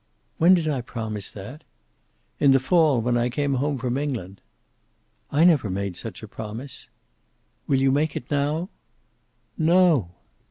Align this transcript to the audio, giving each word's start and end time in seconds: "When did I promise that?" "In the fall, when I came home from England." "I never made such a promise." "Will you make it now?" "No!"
"When 0.39 0.55
did 0.55 0.67
I 0.67 0.81
promise 0.81 1.29
that?" 1.29 1.63
"In 2.39 2.53
the 2.53 2.59
fall, 2.59 3.01
when 3.01 3.17
I 3.17 3.29
came 3.29 3.53
home 3.53 3.77
from 3.77 3.99
England." 3.99 4.41
"I 5.31 5.43
never 5.43 5.69
made 5.69 5.95
such 5.95 6.23
a 6.23 6.27
promise." 6.27 6.89
"Will 7.67 7.79
you 7.81 7.91
make 7.91 8.15
it 8.15 8.31
now?" 8.31 8.69
"No!" 9.59 10.09